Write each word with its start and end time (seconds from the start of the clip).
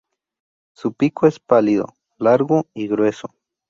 Su 0.73 0.93
pico 0.93 1.27
es 1.27 1.39
pálido, 1.39 1.93
largo 2.17 2.65
y 2.73 2.87
grueso. 2.87 3.35